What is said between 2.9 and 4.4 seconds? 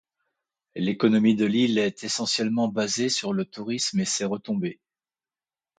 sur le tourisme et ses